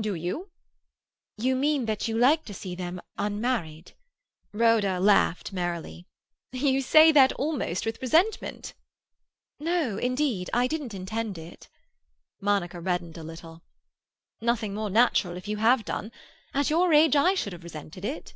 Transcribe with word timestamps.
"Do 0.00 0.14
you?" 0.14 0.48
"You 1.38 1.56
mean 1.56 1.86
that 1.86 2.06
you 2.06 2.16
like 2.16 2.44
to 2.44 2.54
see 2.54 2.76
them 2.76 2.94
live 2.94 3.04
unmarried." 3.32 3.94
Rhoda 4.52 5.00
laughed 5.00 5.52
merrily. 5.52 6.06
"You 6.52 6.80
say 6.80 7.10
that 7.10 7.32
almost 7.32 7.84
with 7.84 8.00
resentment." 8.00 8.74
"No—indeed—I 9.58 10.68
didn't 10.68 10.94
intend 10.94 11.36
it." 11.36 11.68
Monica 12.40 12.78
reddened 12.80 13.18
a 13.18 13.24
little. 13.24 13.64
"Nothing 14.40 14.72
more 14.72 14.88
natural 14.88 15.36
if 15.36 15.48
you 15.48 15.56
have 15.56 15.84
done. 15.84 16.12
At 16.54 16.70
your 16.70 16.92
age, 16.92 17.16
I 17.16 17.34
should 17.34 17.52
have 17.52 17.64
resented 17.64 18.04
it." 18.04 18.34